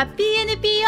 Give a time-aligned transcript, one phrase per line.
[0.00, 0.86] ハッピー NPO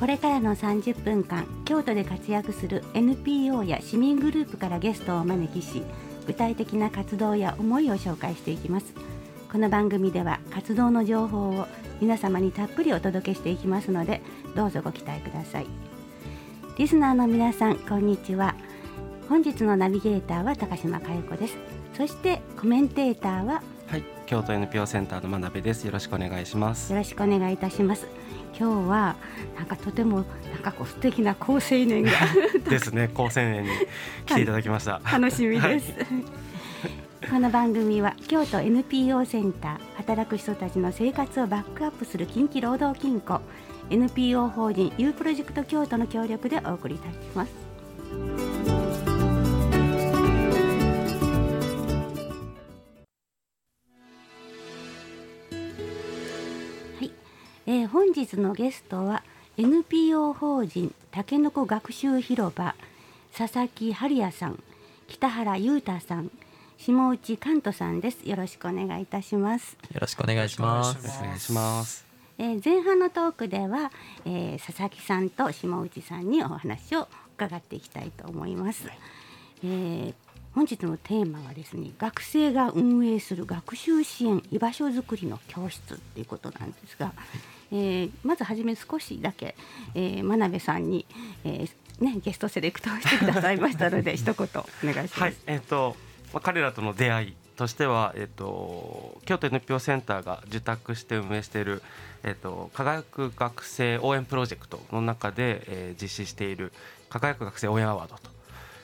[0.00, 5.84] これからの30分間京都で活躍する NPO や市民グループからゲストをお招きし
[6.26, 8.92] 具体的な活動や思いを紹介していきます。
[9.52, 11.68] この番組では活動の情報を
[12.00, 14.22] 皆様にたっぷりお届けしていきますので
[14.56, 15.68] どうぞご期待ください。
[16.78, 18.56] リスナーの皆さんこんにちは。
[19.28, 21.79] 本日のナビゲーターは高島佳代子です。
[22.00, 25.84] そしてコメンテーターははい、京都 NPO センターの真鍋です。
[25.84, 26.90] よろしくお願いします。
[26.90, 28.06] よろしくお願いいたします
[28.58, 29.16] 今日は
[29.54, 32.10] なんかとてもなんかこう素敵な好青年が
[32.70, 33.68] ですね、高青年に
[34.24, 35.02] 来ていただきました。
[35.12, 35.92] 楽しみです。
[37.30, 43.42] この番組は京都 NPO センター働く人たちの生活をバックアップする近畿労働金庫
[43.90, 47.69] NPO 法人 U プロジェクト京都の協力でお送りいたします。
[57.70, 59.22] えー本日のゲストは
[59.56, 62.74] NPO 法人たけのこ学習広場
[63.32, 64.60] 佐々木春也さん
[65.06, 66.32] 北原裕太さん
[66.78, 68.28] 下内寛人さんです。
[68.28, 70.98] よろしくお願いいたします、よろしくお願いします。
[70.98, 72.04] お願いします。
[72.38, 73.92] えー前半のトークでは、
[74.24, 78.88] えー佐々木さんと下内さんにお話を伺っていきたいと思います、
[79.62, 80.14] えー
[80.52, 87.12] 本日のテーマはですね学生が運営する学習支援居場所づくりの教室っていうことなんですが、
[87.72, 89.54] えーまずはじめ少しだけ、
[89.94, 91.06] えー真鍋さんに、
[91.44, 91.70] えー
[92.04, 95.20] ね、ゲストセレクトをしてくださいましたので 一言お願いします。
[95.20, 95.96] はい、えっ、と、
[96.32, 101.82] まあ、彼らとの出会いとしては、えっ、と、京都 NPO センターが受託して運営している。
[102.22, 106.72] えっ、と、輝く学生応援プロジェクトの中で、えー実施している
[107.10, 108.30] 輝く学生応援アワードと。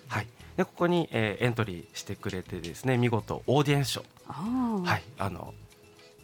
[0.09, 0.27] はい。
[0.57, 4.05] で、ここに、えーエントリーしてくれてですね、見事オーディエンス賞。
[4.27, 5.55] はい、あの。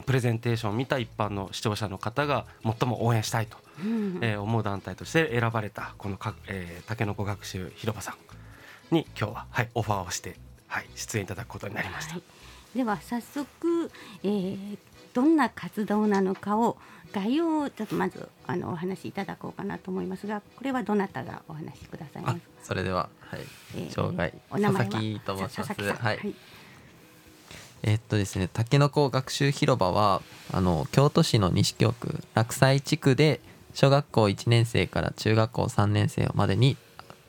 [0.02, 8.12] プレゼンテーションを見た一般の視聴者の方が最も応援したいとうんえー思う団体として選ばれたこのか、えー、たけのこ学習広場さ
[8.90, 10.36] んに今日は、はい、オファーをして、
[10.66, 12.14] はい、出演いただくことになりました。
[12.14, 12.20] は
[12.74, 13.90] い、では早速、
[14.22, 14.78] えー
[15.14, 16.78] どんな活動なのかを
[17.12, 22.38] 概要をちょっとまずあのお話しいただこうかなと思いますがこれはどなたがお話しくださいまあす？
[22.38, 23.40] か、それでは、はい、
[23.76, 24.90] えー障害お名前は？
[24.90, 25.68] 佐々木と申します。
[25.68, 26.34] 佐々木さんはい。
[27.82, 30.22] えっとですね、たけのこ学習広場は
[30.52, 33.40] あの京都市の西京区落西地区で
[33.74, 36.76] 小学校1年生から中学校3年生までに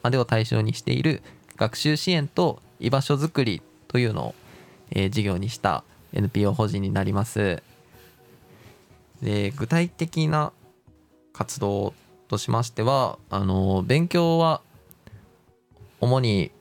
[0.04, 1.24] までを対象にしている
[1.56, 4.36] 学習支援と居場所づくりというのを、
[4.92, 7.64] えー事業にした NPO 法人になります。
[9.22, 10.52] で具体的な
[11.32, 11.94] 活動
[12.28, 14.62] としましてはあの勉強は
[16.00, 16.52] 主に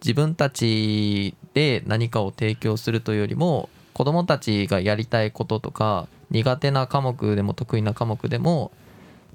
[0.00, 8.70] 自分たちで何かを提供するというよりも子どもたちがやりたいこととか苦手な科目でも得意な科目でも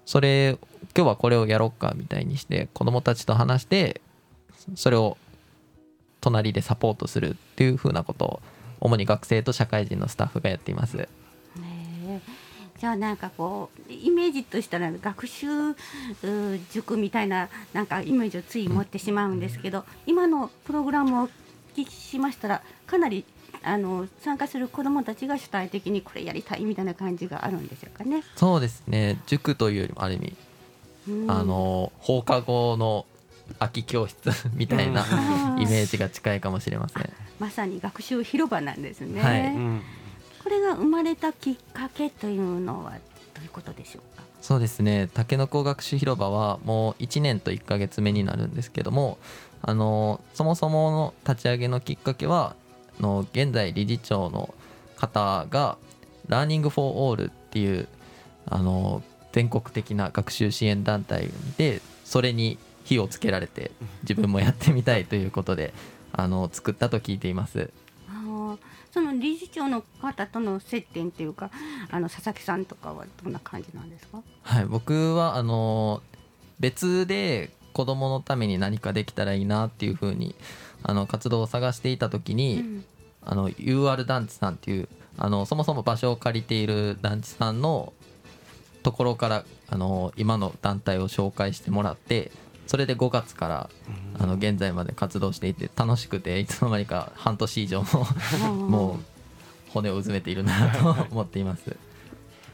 [0.05, 0.57] それ
[0.95, 4.01] 今日はこれをやろうかみたいにして子どもたちと話して
[4.75, 5.17] それを
[6.21, 8.41] 隣でサポートするっていうふうなことを
[8.79, 11.07] 主に学生と社会人のスタッフがやっています。
[12.77, 15.47] じゃあなんかこうイメージとしたら学習
[16.71, 21.29] 塾みたいななんかイメージをつい持ってしまうんですけど、今のプログラムを
[21.75, 23.25] 聞きしましたらかなり
[23.63, 28.23] あの参加する子どもたちが主体的にこれやりたいみたいな感じがあるんでしょうかね。
[28.35, 30.35] そうですね塾というよりもある意味
[31.09, 33.05] うんあの放課後の
[33.59, 35.03] 空き教室 みたいな
[35.55, 37.09] うん イメージが近いかもしれません。
[37.39, 39.21] まさに学習広場なんですね。
[39.21, 39.81] はいうん
[40.43, 44.23] これが生まれたきっかけというのはどういうことでしょうか？
[44.43, 49.17] そうですねたけのこ学習広場はもう1年と1ヶ月目になるんですけども
[49.61, 52.55] あのそもそもの立ち上げのきっかけは
[52.99, 54.53] あの現在理事長の
[54.95, 55.77] 方が
[56.27, 57.87] Learning for All っていう
[58.47, 63.71] あの全国的な学習支援団体でそれに火をつけられて
[64.03, 65.73] 自分もやってみたいということで
[66.13, 67.71] あの作ったと聞いています。
[68.93, 71.51] その理事長の方との接点っていうか、
[71.91, 74.21] あの佐々木さんとかはどんな感じなんですか？
[74.43, 76.01] はい、僕はあの
[76.61, 80.33] 別で子供のために何かできたらいいなっていうふうに
[80.81, 82.85] あの活動を探していた時に、うん。
[83.25, 84.87] あの UR 団地さんっていう
[85.17, 87.91] あのそもそも場所を借りている団地さんの
[88.83, 92.31] ところからあの今の団体を紹介してもらって
[92.67, 93.69] それで5月から
[94.19, 98.05] あの現在まで活動していて楽しくていつの間にか半年以上も
[98.69, 101.75] もう骨をうずめているなと思っています。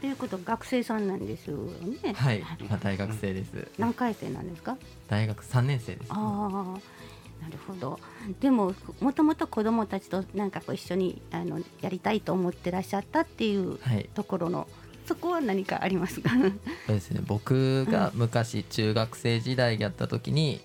[0.02, 1.58] ということは学生さんなんですよ
[2.02, 2.12] ね。
[2.12, 3.68] はい、今大学生です。
[3.78, 4.76] 何回生なんですか？
[5.08, 6.08] 大学3年生です。
[6.10, 8.00] ああ、なるほど
[8.40, 14.66] でももともと子どもたちとなんかこう一緒にあのやりたいと思ってらっしゃったっていうはいところの、
[15.06, 16.30] そこは何かありますか？
[16.30, 16.52] そう
[16.88, 20.60] ですね僕が昔中学生時代やった時に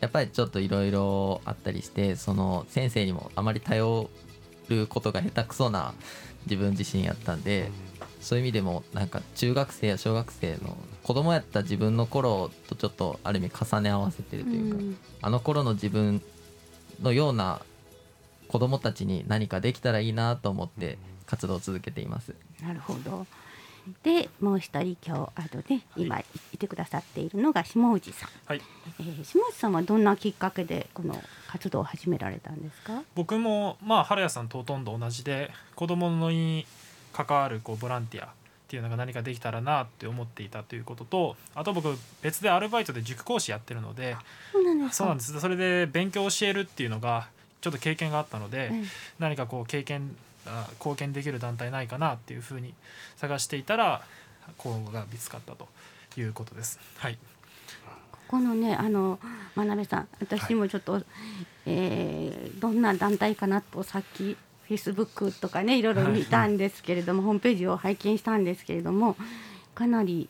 [0.00, 4.08] やっぱりちょっといろいろあったりしてその先生にもあまり頼
[4.70, 5.92] ることが下手くそな
[6.46, 7.70] 自分自身やったんで
[8.24, 14.96] そういう意味でもなんか中学生や小学生の子供やった自分の頃とちょっとある意味重ね合わせてるというか、ん。
[15.22, 16.22] あの頃の自分
[17.02, 17.60] のような
[18.48, 22.34] 子供たちに何かできたらいいなと思って活動を続けています。
[22.62, 23.26] なるほど。
[24.02, 26.18] でもう一人今日あのね今
[26.54, 28.62] いてくださっているのが下内さん、はい、
[28.98, 33.02] えー下内さんはどんなきっかけでこの活動を始められたんですか？
[33.14, 36.66] 僕もまあ原谷さんとほとんど同じで子供のに
[37.14, 38.28] 関わるこうボランティアっ
[38.66, 44.16] ていうのが何かできたらなって思っていたということとあと僕別でアルバイトで塾講師やってるので
[44.52, 45.40] そうなんですか。
[45.40, 47.28] それで勉強を教えるっていうのが
[47.60, 48.84] ちょっと経験があったので、え
[49.18, 50.14] 何かこう経験
[50.46, 52.74] あ貢献できる団体ないかなっていうふうに
[53.16, 54.02] 探していたら
[54.58, 55.68] こうが見つかったと
[56.18, 56.78] いうことです。
[56.98, 57.18] はい、
[58.12, 59.18] ここのねあの
[59.54, 61.02] 真鍋さん私もちょっと、
[61.66, 69.16] えーどんな団体かなとさっきフェイスブックとかねいろいろ見たんですけれども、ホームページを拝見したんですけれども
[69.74, 70.28] かなり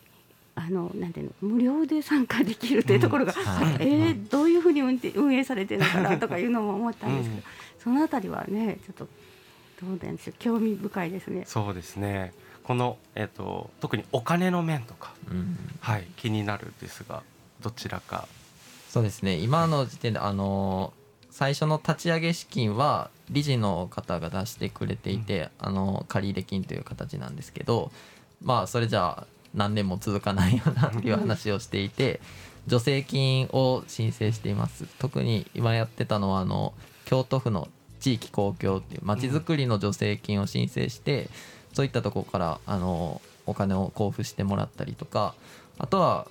[0.56, 3.76] あのなんていうの無料で参加できるというところが、はい。
[3.80, 7.44] えーどういうふうに運転運営されてるのかなとかいうのも思ったんですけど、うん。
[7.78, 9.08] そのあたりはねちょっと
[9.80, 11.44] どうなんでしょう興味深いですね。
[11.46, 12.32] そうですね。
[12.62, 15.56] この、えっと特にお金の面とか、うん。
[15.80, 17.22] はい、気になるんですが
[17.60, 18.28] どちらか。
[18.88, 19.34] そうですね。
[19.38, 20.92] 今の時点であの
[21.34, 27.90] 最初の立ち上げ資金は理事の方が出してくれていて、あの借入金という形なんですけど
[28.40, 32.20] まあそれじゃあ何年も続かないよなっていう話をしていて
[32.68, 34.86] 助成金を申請しています。
[35.00, 36.72] 特に今やってたのはあの
[37.04, 37.66] 京都府の
[37.98, 41.28] 地域公共っていうまちづくりの助成金を申請して、
[41.72, 45.34] そういったところからあのお金を交付してもらったりとか
[45.78, 46.28] あとは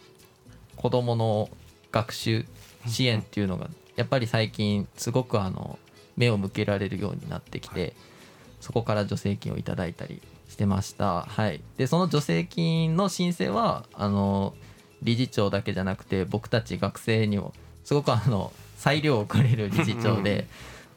[0.77, 1.49] 子どもの
[1.91, 2.45] 学習
[2.87, 5.77] 支援っていうのがやっぱり最近すごくあの
[6.17, 7.93] 目を向けられるようになってきて
[8.61, 11.23] そこから助成金をいただいたりしてました。
[11.23, 14.53] はい、でその助成金の申請はあの
[15.01, 17.53] 理事長だけじゃなくて僕たち学生にも
[17.83, 20.47] すごくあの裁量をくれる理事長で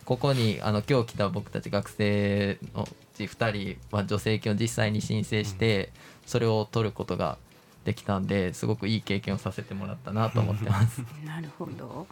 [0.05, 5.91] ここにあの今日来た僕たち学生のうち2人は助成金を実際に申請して
[6.27, 7.39] それを取ることが
[7.85, 11.03] できたんですごくいい経験をさせてもらったなと思ってます。
[11.27, 12.07] なるほど。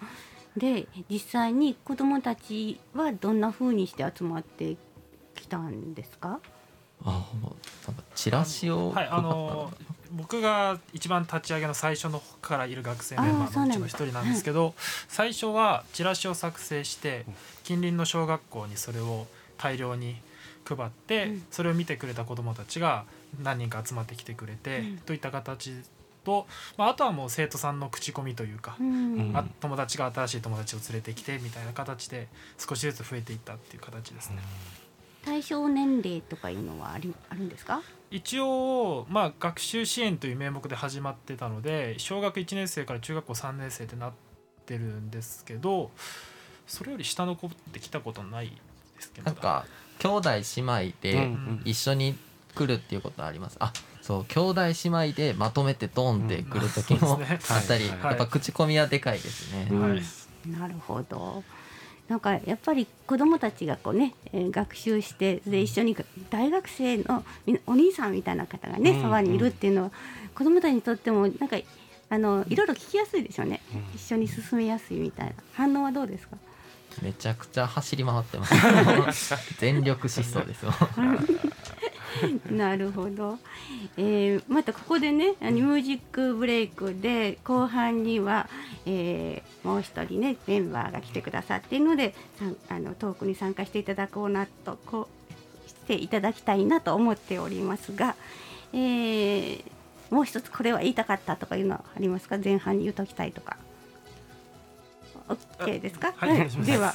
[0.56, 4.77] で実際に子どもたちはどんな風にして集まって
[5.35, 6.41] きたんですか？
[7.05, 7.27] あ
[8.15, 9.73] チラシをはい、あの
[10.12, 14.75] 僕が一番立ち上げの最初の方からいる学生メンバあーのうちの一人なんですけど
[15.09, 17.27] 最初はチラシを作成して
[17.65, 19.27] 近隣の小学校にそれを
[19.59, 20.17] 大量に
[20.67, 21.43] 配って、うん。
[21.50, 23.05] それを見てくれた子どもたちが
[23.43, 24.99] 何人か集まってきてくれて、うん。
[24.99, 25.75] といった形
[26.25, 32.29] と、まあ、あとはもう生徒さんの口コミというか、うんうんあ友達が新しい友達を連れてきてみたいな形で
[32.59, 34.38] 少しずつ増えていったっていう形ですね。
[35.25, 37.81] 対象年齢とかいうのはありあるんですか？
[38.11, 44.12] 一応、まあ、学習支援という名目で始まってたので小学1年生から中学校3年生ってなっ
[44.66, 45.90] てるんですけど
[46.66, 48.49] それより下の子って来たことない
[48.97, 49.64] ですけどなんか
[49.99, 52.14] 兄弟姉妹うんでうん一緒に
[52.54, 53.57] 来るっていうことあります。
[53.61, 53.73] あ
[54.06, 54.73] そう兄弟姉
[55.08, 57.18] 妹でまとめてドンって来る時も
[57.49, 59.68] あったり、やっぱ口コミはでかいですね。
[60.46, 61.42] なるほど。
[62.06, 65.96] なんかやっぱり子どもたちがこうね、えー学習してで一緒に
[66.28, 69.02] 大学生のみお兄さんみたいな方がね、うん。
[69.02, 69.90] そばにいるっていうのは
[70.34, 71.56] 子どもたちにとってもなんか
[72.11, 73.84] あのいろいろ聞きやすいでしょうね、うん。
[73.96, 75.32] 一緒に進めやすいみたいな。
[75.54, 76.37] 反応はどうですか？
[77.00, 78.54] めちゃくちゃ走り回ってます。
[79.58, 80.75] 全力疾走ですよ。
[82.50, 83.38] なるほど、
[83.97, 88.49] えーまたここでねミュージックブレイクで後半には、
[88.87, 92.14] えーもう一人ねメンバーが来てくださっているので
[92.68, 95.09] あのトークに参加していただこうなとこ
[95.66, 98.14] うしていただきたいなと思っておりますが、
[98.73, 99.62] えー
[100.11, 102.38] もう一つこれは言いたかったとかいうのはありますか？
[102.38, 103.56] 前半に言うときたいとか。
[105.28, 106.94] OK ですか、はいでは、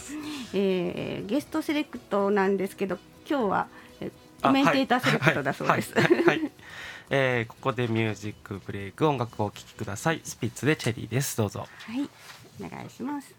[0.54, 2.98] えーゲストセレクトなんですけど
[3.28, 3.89] 今日はえ
[4.42, 5.94] コメンテーターセレクトだそうです。
[7.12, 10.22] えーここでミュージックブレイク音楽をお聴きください。
[10.24, 11.36] スピッツでチェリーです。
[11.38, 11.68] どうぞ。
[11.86, 12.10] はい、
[12.64, 13.34] お願いします。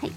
[0.00, 0.12] はい、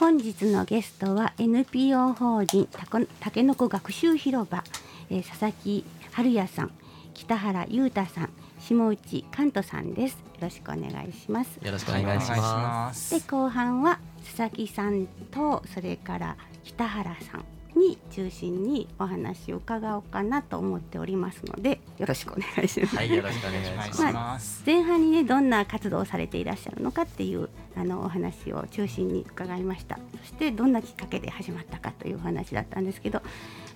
[0.00, 4.64] 本日のゲストは NPO 法人たこたけのこ学習広場、
[5.10, 6.72] えー佐々木春也さん、
[7.14, 13.14] 北原裕太さん下内関人さんですよろしくお願いしますよろしくお願いします。
[13.14, 17.44] で後半は佐々木さんとそれから北原さん
[17.78, 22.96] に中心にお話を伺おうかなと思っておりますのでよろしくお願いします。
[22.96, 24.02] はい、よろしくお願いします。
[24.02, 24.62] ます。
[24.66, 33.22] 前半にねどんな活動をされていらっしゃるのかっていうあのお話を中心に伺いましたそしてどんなきっかけで始まったかというお話だったんですけど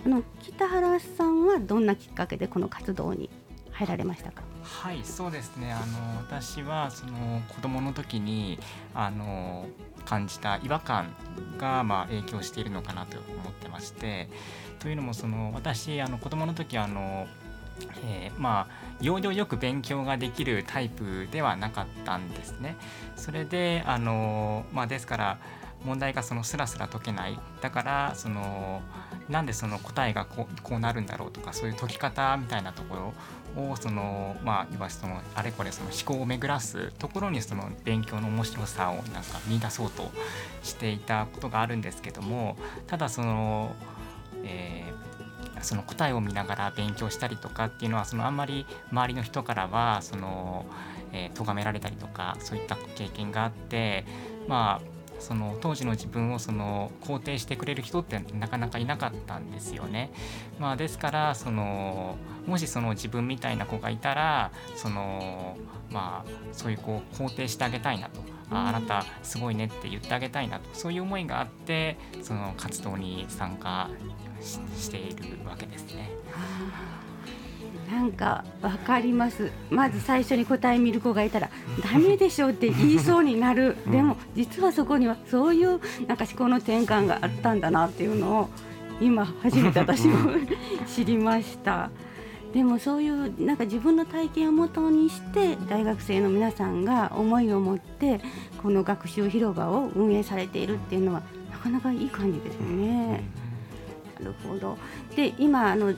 [0.04, 3.30] あの北原さんはどんなきっかけでこの活動に
[3.70, 4.42] 入られましたか？
[4.64, 5.73] はい、そうですね。
[5.73, 8.59] あの私はその子供の時に
[8.94, 9.66] あの
[10.04, 11.14] 感じた違和感
[11.59, 14.28] がまあ影響しているのかなと思ってまして、
[14.80, 17.26] というのもその私あの子供の時あの
[18.04, 22.76] えーまあ要領よく勉強ができるタイプではなかったんですね。
[23.16, 25.38] それであのまあですから
[25.84, 27.38] 問題がそのスラスラ解けない。
[27.60, 28.82] だからその
[29.28, 33.14] なんでその答えがこうこうなるんだろうとかそういう解き方みたいなとこ
[33.56, 40.10] ろをそのまあいわゆるそのあれこれその思考を巡らすところにその勉強の面白さをなんか見出そうと
[40.62, 43.74] していたことがあるんですけどもただその、
[44.42, 45.14] えー
[45.62, 50.66] その答えを見ながら勉強したりとかっていうのはそのあんまり周りの人からはその、
[51.12, 54.04] えー咎められたりとかそういった経験があって
[54.46, 54.93] まあ
[55.25, 60.12] その当時の自分をその肯定してくれる人ってなかなかいなかったんですよね。
[60.59, 62.16] まあ、ですからその
[62.47, 65.57] もしその自分みたいな子がいたらその、
[65.90, 68.21] まあ、そういう子を肯定してあげたいなと。
[68.50, 73.88] ああなたすごいねって言ってあげたいなとそういう思いがあってその活動に参加
[74.43, 76.11] ししているわけですね。
[77.90, 79.50] なんかわかります。
[79.70, 81.50] まず最初に答え見る子がいたら
[81.82, 88.48] ダメでしょって言いそうになる、でも実はそこにはそういうなんか思考の転換があったんだなっていうのを
[89.00, 90.38] 今初めて私も
[90.86, 91.90] 知りました。
[92.54, 98.20] でもそういうなんか自分の体験をもとにして大学生の皆さんが思いを持って
[98.62, 103.24] この学習広場を運営されているっていうのはなかなかいい感じですね。
[104.20, 104.78] なるほど。
[105.16, 105.92] で今あの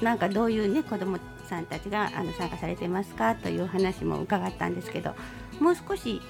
[0.00, 5.14] なんかどういうね子どもさんたちがあの参加されてますかという話も伺ったんですけど
[5.60, 6.20] もう少し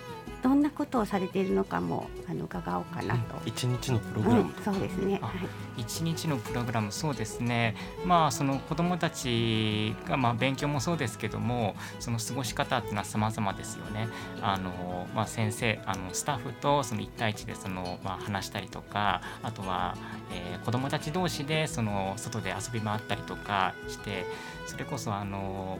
[0.49, 3.37] どんなことをされているのかもあの伺おうかなと。
[3.45, 5.19] 一日のプログうんラム、そうですね。
[5.23, 5.37] あはい。
[5.79, 7.75] 一日のプログラムそうですね
[8.07, 14.09] まあその子どもたちがまあ勉強もそうですけどもその過ごし方っていうのは様々ですよね。
[14.41, 19.97] あのまあ先生あのスタッフとその一対一でそのまあ話したりとかあとは、
[20.33, 24.25] えー子どもたち同士でその外で遊び回ったりとかして
[24.67, 25.79] それこそあの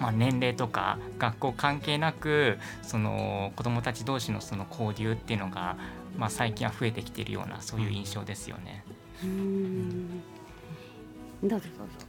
[0.00, 5.76] まあ、年齢とか学校関係なくその子どもたち同士のその交流っていうのが、
[6.16, 8.84] まあ、最近は増えてきているようなそういう印象ですよね。
[9.22, 10.22] うーん。
[11.42, 12.06] どうぞどうぞ。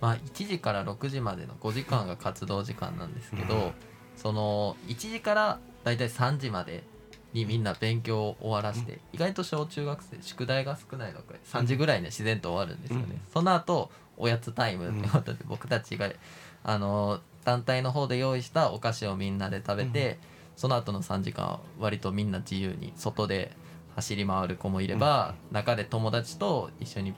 [0.00, 3.72] まあ、1時から6時までの5時間が活動時間なんですけど、うん
[4.20, 6.84] その1時からだいたい3時まで
[7.32, 16.10] にみんな勉強を終わらせて、意外と小中学生宿題が少ないのか3時ぐらいに自然と終わるんですよね、うんその後おやつタイムってことで僕たちが
[16.62, 17.20] あの
[17.50, 20.18] 団体の方で用意したお菓子をみんなで食べて、
[20.54, 23.50] その後の3時間は割とみんな自由に外で
[23.96, 27.12] 走り回る子もいれば、中で友達と一緒に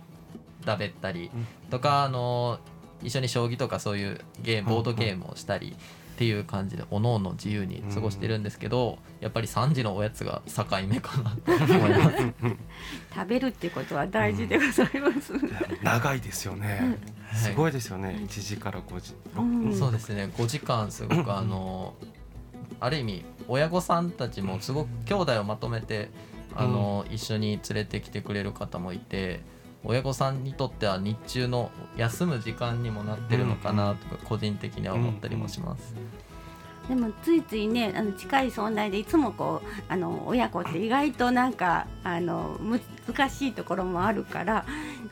[0.64, 1.30] 食べったり
[1.70, 2.58] とか、あの
[3.02, 5.76] 一緒に将棋とかそういうゲームボードゲームをしたり
[6.22, 12.16] っていう感じでおのおの自由に過ごしてるんですけど、やっぱり3時のおやつが境目かなと思います。
[13.12, 15.32] 食べるってことは大事でございます。
[15.82, 16.98] 長いですよね、はい
[17.34, 18.20] すごいですよね。
[18.24, 19.74] 1時から5時、うん。
[19.74, 20.30] そうですね。
[20.36, 21.94] 5時間すごくあの
[22.78, 26.10] ある意味親御さんたちもすごく兄弟をまとめて
[26.54, 29.40] あの一緒に連れてきてくれる方もいて
[29.84, 35.94] 親御さんにとっては日中の休む時間にもなってるのかなとか個人的には思ったりもします。
[36.88, 42.58] でもついついねあの近い存在でいつもこうあの親子って意外となんかあの
[43.06, 44.64] 難しいところもあるから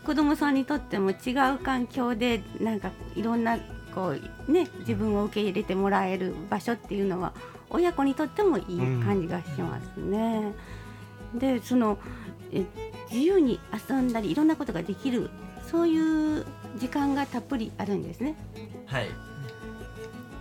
[0.04, 3.58] 子供さんにとっても違う環境でなんかいろんな
[3.94, 4.14] こ
[4.48, 7.32] うね自分を受け入れてもらえる場所っていうのは
[7.70, 8.64] 親子にとってもいい
[9.04, 10.52] 感じがしますね。
[11.34, 11.98] でその
[12.50, 12.64] え
[13.10, 15.30] 自由に遊んだりいろんなことができる
[15.70, 16.46] そういう
[16.78, 18.34] 時間がたっぷりあるんですね。
[18.86, 19.08] はい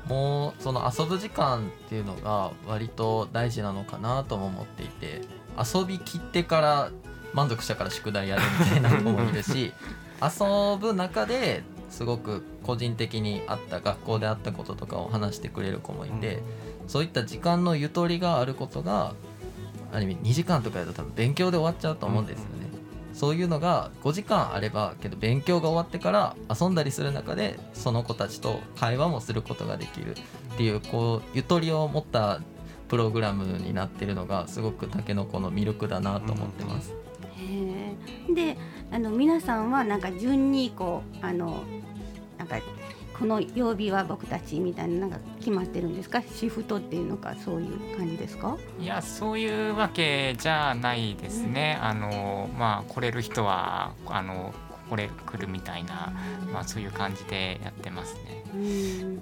[0.08, 5.22] もうその遊ぶ時間っていうのが割と大事なのかなとも思っていて
[5.56, 6.92] 遊びきってから
[7.36, 9.72] 満足したから宿題やるみたいな子もいるし
[10.20, 16.44] 遊ぶ中ですごく個人的にあった学校であったこととかを話してくれる子もいて、
[16.88, 19.16] そういった時間のゆとりがあることが
[19.92, 22.59] ある意味2時間とかやると多分勉強で終わっちゃうと思うんですよね。
[23.14, 30.16] そういうのが5時間あればけど勉強が終わってから遊んだりする中でその子たちと会話もすることができる
[30.54, 32.42] っていうこうゆとりを持った
[32.88, 36.94] プログラムになってるのがすごくたけのこの魅力だなと思ってます。
[37.38, 38.58] へで
[38.92, 41.64] あの皆さんはなんか順にこうあの
[42.38, 42.58] なんか
[43.20, 46.22] この曜日は僕たちみたいななんか決まってるんですか？
[46.22, 48.58] シフトっていうのかそういう感じですか？
[48.80, 54.54] いやそういうわけじゃないですね、あのまあ来れる人はあの
[54.90, 56.14] これ来るみたいな、
[56.52, 58.44] まあ、そういう感じでやってますね。
[58.56, 59.22] うん。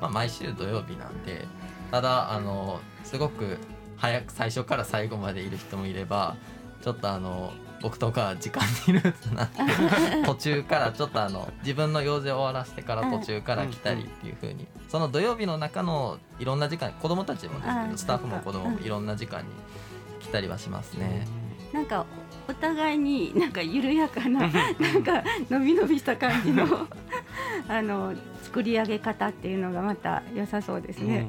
[0.00, 1.46] まあ、毎週土曜日なんで
[1.90, 3.58] ただあのすごく
[3.96, 6.36] 早く最初から最後までいる人もいれば
[6.82, 7.52] ちょっとあの
[7.82, 9.58] 僕とか時間にルーツなって
[10.26, 19.46] 途中からちょっとあの自分の用事を終わらせてから途中から来たりっていう風にその土曜日の中のいろんな時間子供たちもですけうんどスタッフも子供もいろんな時間に
[20.20, 21.26] 来たりはしますね。
[21.72, 22.04] なんか
[22.48, 24.52] お互いになんか緩やかな なん
[25.04, 26.66] か伸び伸びした感じの
[27.68, 31.28] あの作り上げ方っていうのがまた良さそうですね。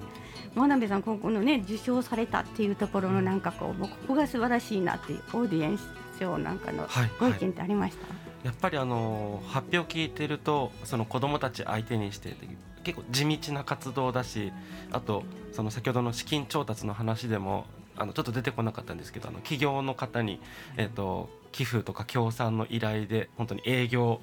[0.56, 5.88] 真鍋さんここのね受賞されたっていうところのなんかこうもうここが素晴らしいなっていうオーディエンス
[6.22, 8.08] 賞なんかのはいご意見ってありました、
[8.48, 12.36] やっぱりあの発表を聞いてるとその子どもたち相手にして
[12.84, 14.52] 結構地道な活動だし
[14.92, 17.66] あとその先ほどの資金調達の話でも
[17.98, 20.40] あのちょっと出てこなかったんですけどあの企業の方に、
[20.78, 24.22] えっと寄付とか協賛の依頼で本当に営業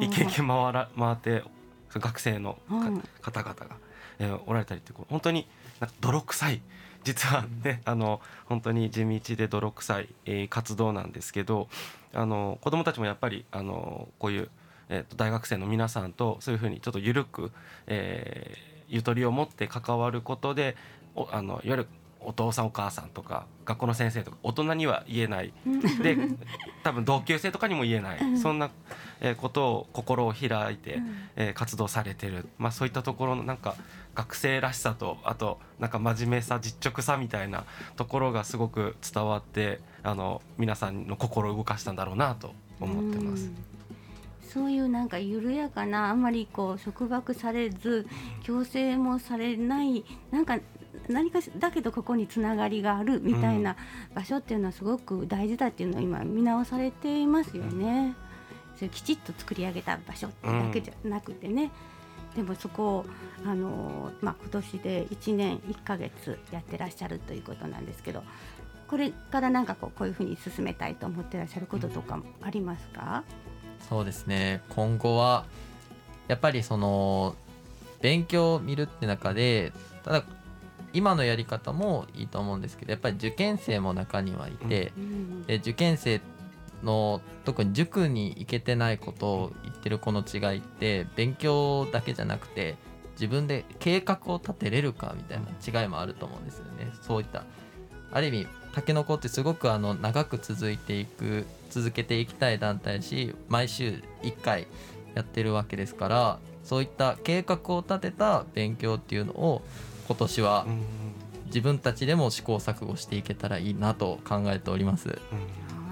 [0.00, 1.42] 一軒一軒回ら回って
[1.90, 2.56] 学生の
[3.20, 3.76] 方々が、
[4.18, 5.46] えーおられたりってこう本当に
[5.80, 6.62] なんか泥臭い
[7.04, 11.68] 実はね、あの本当に地道で泥臭い、えー活動なんですけど
[12.12, 14.48] あの子どもたちもやっぱりあのこういう、
[14.88, 17.52] えーと大学生の皆さんとそういうふうにちょっと緩く、
[17.86, 20.76] えーゆとりを持って関わることで
[21.14, 21.86] おあのいわゆる
[22.24, 25.52] お父さんお母さんとか学校の先生とか大人には言えない。
[26.02, 26.16] で
[26.82, 28.38] 多分同級生とかにも言えない、うん。
[28.38, 28.70] そんな、
[29.20, 31.16] えーことを心を開いて、うん。
[31.36, 33.76] えー活動されてる、まあ、そういったところのなんか
[34.14, 37.64] 学生らしさとあとなんか真面目さ実直さみたいな
[37.96, 43.50] ところがすごく伝わってあの皆さんの心を動かしたんだろうなと思ってます。
[44.56, 48.06] うんそういうなんか緩やかなあんまりこう束縛されず
[48.42, 50.58] 強制もされないなんか
[51.08, 53.76] 何かしだけどここにつながりがあるみたいな
[54.14, 58.14] 場所っていうのはすごく大事だっていうのを今見直されていますよね。
[58.76, 61.70] そういうきちっと作り上げた場所ってだけじゃなくてね、
[62.34, 63.06] でもそこを
[63.44, 68.24] あの、まあ、今年で1年1ヶ月やってらっしゃるということなんですけど
[68.88, 73.22] これからなんかこうこういうふうに進めたいと思ってらっしゃることとかもありますか、
[73.88, 74.62] そうですね。
[74.70, 75.44] 今後は
[76.28, 77.36] やっぱりその
[78.00, 79.72] 勉強を見るって中で
[80.04, 80.24] ただ
[80.92, 85.42] 今のやり方もいいと思うんですけどやっぱり受験生も中にはいて、うん。
[85.46, 86.20] で受験生
[86.82, 92.76] の特に塾に行けてないことを言ってる子の違いって勉強だけじゃなくて
[93.12, 96.92] 自分で計画を立てれるかみたいな違いもあると思うんですよね。
[97.02, 97.44] そういった
[98.14, 104.66] ある意味たけのこってすごくあの長く続いていく続けていきたい団体し毎週1回
[105.14, 109.62] やってるわけですからそういった計画を立てた勉強っていうのを
[110.06, 110.82] 今年はうん
[111.46, 115.08] 自分たちでも試行錯誤していけたらいいなと考えております。
[115.08, 115.18] うんあ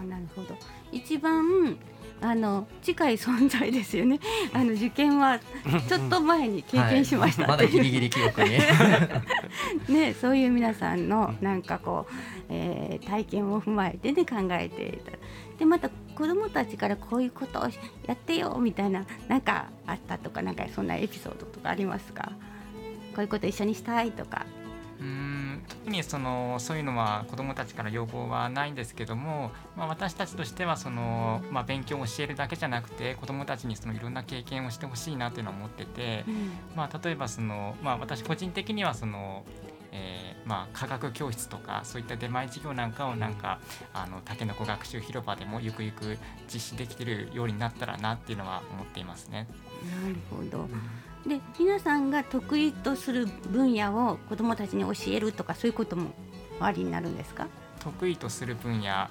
[0.01, 0.57] あなるほど。
[0.91, 1.77] 一番
[2.23, 4.21] あの近い存在ですよね。
[4.53, 5.39] あの受験は
[5.89, 7.43] ちょっと前に経験しました。
[7.43, 7.51] はい。
[7.51, 8.51] まだギリギリ記憶に
[9.95, 12.15] ね、そういう皆さんのなんかこう、
[12.49, 15.13] えー体験を踏まえてね考えていた。
[15.59, 17.63] でまた子どもたちからこういうことを
[18.07, 22.33] やってよみたいななんかあったとかなんかそんなエピソードとかありますか？
[23.15, 24.47] こういうこと一緒にしたいとか。
[25.03, 36.25] うーん特にそのそういうのは子どもたちから要望はないんですけども、まあ、私たちとしてはその、まあ、勉強を教えるだけじゃなくて子どもたちにそのいろんな経験をしてほしいなというのは思ってて、
[36.77, 39.45] まあ、例えばその、まあ、私個人的にはその、
[39.91, 43.61] えーまあ、科学教室とかそういった出前授業なんかをなんか
[43.93, 46.19] あのたけのこ学習広場でもゆくゆく
[46.53, 49.49] 実施できてるようになったらなっていうのは思っていますね。
[50.03, 50.69] なるほど。
[51.27, 56.11] で皆さんが得意とする分野を子どもたちに教えるとかそういうことも
[56.61, 57.47] おありになるんですか？
[57.81, 59.09] 得意とする分野。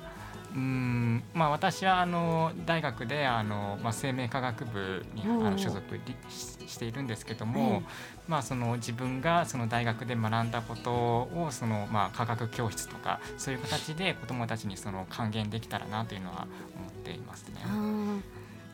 [0.52, 7.90] うーんまあ、私はあの大学であの、まあ、生命科学部にあの所属りししているんですけども、え
[8.28, 17.62] まあ、その自分がその大学で学んだことをその、まあ、科学教室とかそういう形で子どもたちにその還元できたらなというのは思っていますね。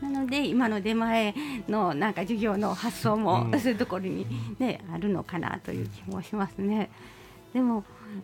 [0.02, 1.34] なので今の出前
[1.68, 4.26] のなんか授業の発想も、うんそういうところに
[4.60, 6.90] ねあるのかなという気もしますね。
[7.54, 7.84] でも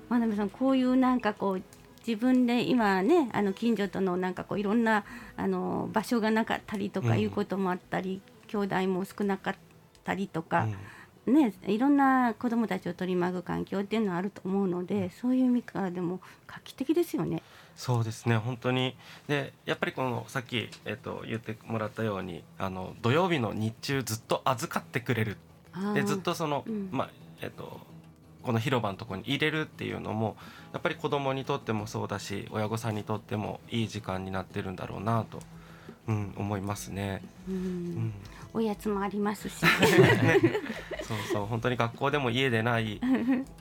[0.10, 1.62] 真鍋さんこういうなんかこう
[2.06, 5.06] 自分で今ねあの近所とのなんかこういろんな
[5.38, 9.56] あの場所がなかったりとかいうこともあったり、兄弟も少なかっ
[10.04, 10.68] たりとか、
[11.26, 17.42] ね、いろんな子どもたちを取り巻く環境っていうのはあると思うのでそういう意味からでも画期的ですよね。
[17.76, 18.96] そうですね本当に。
[19.28, 25.38] でやっぱりこのさっき、えっと、言ってもらったようにあの土曜日の日中ずっと預かってくれる。
[25.94, 27.10] でずっとその、うん、まあ
[27.42, 27.80] えっと
[28.44, 30.36] この広場のところに入れるっていうのも
[30.74, 35.40] やっぱり子どもにとってもそうだし親御さんにとってもいい時間になってるんだろうなと、
[36.08, 37.24] うん、思いますね。
[37.48, 38.14] うん、うん、
[38.54, 39.56] おやつもありますし。
[41.04, 43.02] そうそう本当に学校でも家でない、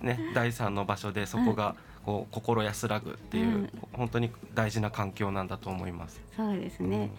[0.00, 6.20] ね、第三の場所でそこがこう心安らぐっていう、うん、本当に大事な環境なんだと思います。
[6.36, 7.10] そうですね、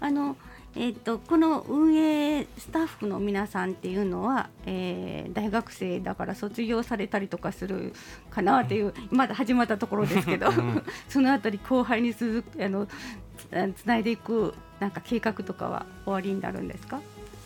[0.00, 0.36] うん、あの
[0.76, 7.92] えーと、この運営スタッフの皆さんっていうのは、えー、大学生だから卒業されたりとかする
[8.30, 10.48] かなという、まだ始まったところですけど
[11.08, 17.00] そのあたり後輩に続くあのつないでいくなんか計画とかは終わりになるんですか、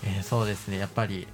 [0.04, 0.78] えー、そうですね。
[0.78, 1.26] やっぱり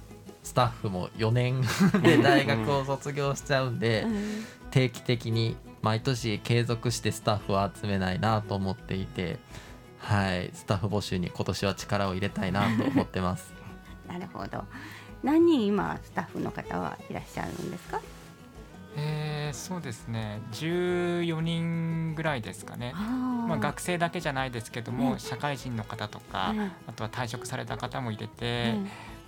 [0.43, 1.61] スタッフも4年
[2.01, 9.39] で大学を卒業しちゃうんで、うん、定期的に毎年継続してスタッフを集めないなと思っていて。
[10.03, 13.53] はいスタッフ募集に今年は力を入れたいなと思ってます。
[14.09, 14.63] なるほど。
[15.21, 18.01] 何人今スタッフの方はいらっしゃるんですか？
[18.97, 20.41] えー、そうですね。
[20.53, 22.93] 14人ぐらいですかね。
[22.95, 26.55] まあ、学生だけじゃないですけども、社会人の方とか、
[26.87, 28.73] あとは退職された方も入れて、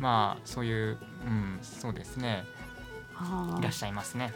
[0.03, 2.43] まあそういう、うん、そうですね。
[3.59, 4.33] いらっしゃいますね。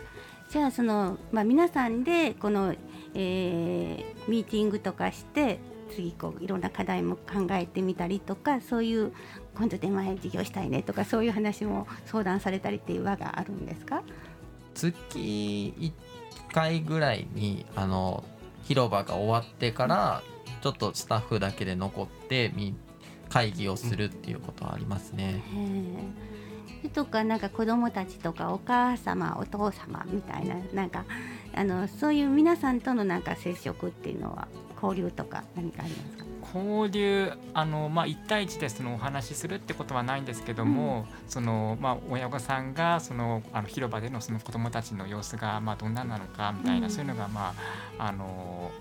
[0.50, 2.74] じゃあその、まあ、皆さんでこの、
[3.14, 5.60] えー、ミーティングとかして
[5.94, 9.12] 次こういろんな課題も考えてみたりとかそういう
[9.56, 14.04] 今度出前授業したいねとかそういう話も相談されたりっていう輪があるんですか？
[14.74, 15.92] 月1
[16.54, 18.24] 回ぐらいにあの
[18.64, 20.24] 広場が終わってから
[20.62, 22.54] ちょっとスタッフだけで残って
[23.30, 25.44] 会議をするっていうことはありますね。
[26.94, 31.06] とかなんか子どもたちとかお母様お父様みたいななんか
[31.54, 34.48] あのそういう皆さんとのなんか接触っていうのは
[34.82, 36.28] 交流とか何かありますか？
[36.56, 47.54] 交流あの、まあ、1対1でそのお話しするってことはないんですけども、うん、そのまあ、親御さんがそのあの広場でのその子どもたちの様子が、まあ、どんななのかみたいな、うん、そういうのが、ま
[48.00, 48.72] ああの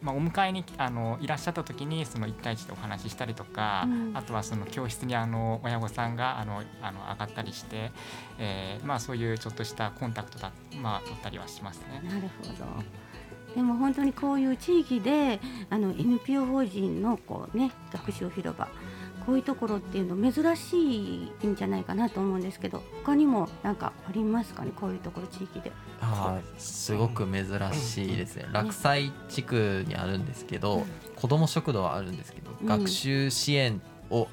[0.00, 7.90] まあ、お迎えにあのいらっしゃった時にその1対1でお話ししたりとか、うん、あとはその教室にあの親御さんがあのあの上がったりして、
[8.38, 12.08] えーまあ、そういうちょっとしたコンタクトだ、まあ、取ったりはしますね。
[12.08, 13.08] なるほど
[13.54, 18.68] でも本当にこういう地域であの NPO 法人のこう、ね、学習広場
[19.28, 24.72] こういうところっていうの珍しいんじゃないかなと思うんですけど他にも何かありますかね？
[24.74, 25.70] こういうところ地域で。
[26.00, 34.28] あすごく珍しいですね、落西地区にあるんですけど、うん、子ども食堂はあるんですけど、うん、学習支援を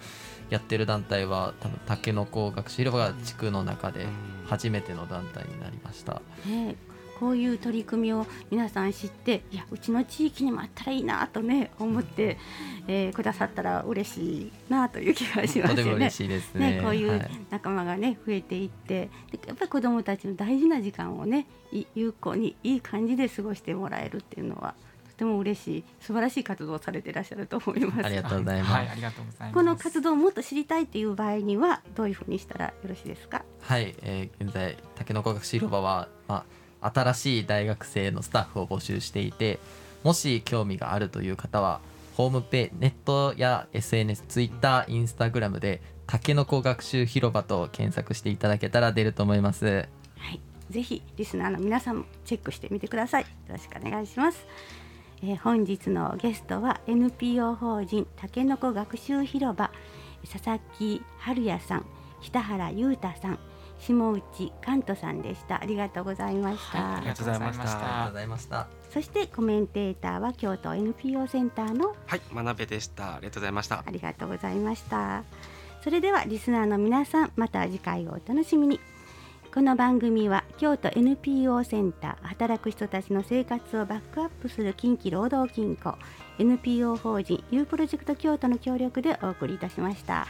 [0.50, 4.08] やってる団体は多分たけのこ学習広場が地区の中で
[4.46, 6.22] 初めての団体になりました。
[6.46, 6.78] ね
[7.20, 12.38] こういう取り組みを皆さん知っていやうちの地域にもあったらいいなとね思って、
[12.88, 15.94] えー、くださったら嬉しいなという気がしますよね。
[15.94, 19.10] 嬉しいですね、ね、こういう仲間がね増えていって
[19.48, 21.48] やっぱり子どもたちの大事な時間をね
[21.96, 24.76] 有効にいい感じで過ごしてもらえるっていうのは
[25.10, 28.06] とても嬉しい素晴らしい活動をされていらっしゃると思います。
[28.06, 28.74] ありがとうございます。
[28.74, 29.54] はい、ありがとうございます。
[29.54, 33.46] この活動をもっと知りたいっていう場合にはどういうふうにしたらよろしいですか？
[33.62, 36.46] はい、えー、現在竹の子学習広場はまあ
[36.94, 39.60] 新しい大学生のスタッフを募集していて
[40.04, 41.80] もし興味があるという方は
[42.16, 49.66] ホームペネットや SNS、ツイッター、インスタグラムでたけのこ学習広場と検索していただけたら出ると思います。
[50.18, 53.24] はい、ぜひリスナーの皆さんもチェックしてみてください。
[53.24, 54.46] よろしくお願いします。
[55.24, 59.72] えー、本日のゲストは NPO 法人たけのこ学習広場
[60.32, 61.86] 佐々木春也さん、
[62.22, 63.40] 北原裕太さん。
[63.80, 75.24] 下内関東さんでしたありがとうございました、はい、ありがとうございましたありがとうございましたそしてコメンテーターは京都 NPO センターのはい真鍋でしたありがとうございましたありがとうございました
[75.84, 78.80] それではリスナーの皆さんまた次回をお楽しみに
[79.54, 85.96] この番組は京都 NPO センター働く人たちの生活をバックアップする近畿労働金庫
[86.40, 90.28] NPO 法人 U プロジェクト京都の協力でお送りいたしました。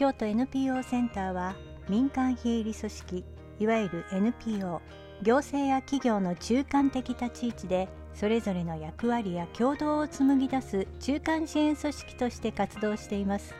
[0.00, 1.54] 京都 NPO センターは
[1.86, 3.22] 民間非営利組織
[3.58, 4.80] いわゆる NPO
[5.20, 13.54] 行政や企業の中間的立ち位置でそれぞれの役割や共同を紡ぎ出す中間支援組織として活動しています。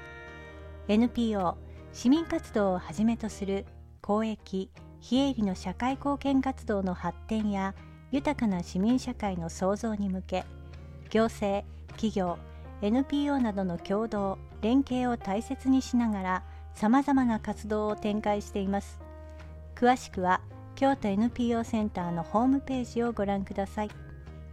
[0.88, 1.58] NPO
[1.92, 3.66] 市民活動をはじめとする
[4.00, 7.74] 公益非営利の社会貢献活動の発展や
[8.12, 10.46] 豊かな市民社会の創造に向け
[11.10, 12.38] 行政企業
[12.82, 16.42] NPO などの共同連携を大切にしながら
[16.74, 19.00] さまざまな活動を展開しています。
[19.74, 20.40] 詳しくは
[20.74, 23.90] 京都 NPO センターのホームページをご覧ください。